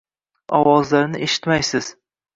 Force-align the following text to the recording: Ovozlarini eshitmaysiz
Ovozlarini 0.59 1.23
eshitmaysiz 1.29 1.95